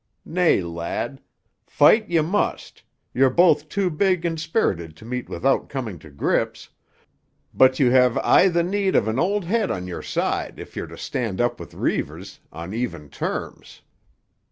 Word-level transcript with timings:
Nay, 0.25 0.63
lad! 0.63 1.21
Fight 1.67 2.09
ye 2.09 2.21
must; 2.21 2.81
you're 3.13 3.29
both 3.29 3.69
too 3.69 3.91
big 3.91 4.25
and 4.25 4.39
spirited 4.41 4.95
to 4.97 5.05
meet 5.05 5.29
without 5.29 5.69
coming 5.69 5.99
to 5.99 6.09
grips; 6.09 6.69
but 7.53 7.79
you 7.79 7.91
have 7.91 8.17
aye 8.17 8.47
the 8.47 8.63
need 8.63 8.95
of 8.95 9.07
an 9.07 9.19
old 9.19 9.45
head 9.45 9.69
on 9.69 9.85
your 9.85 10.01
side 10.01 10.57
if 10.59 10.75
you're 10.75 10.87
to 10.87 10.97
stand 10.97 11.39
up 11.39 11.59
with 11.59 11.75
Reivers 11.75 12.39
on 12.51 12.73
even 12.73 13.09
terms. 13.09 13.83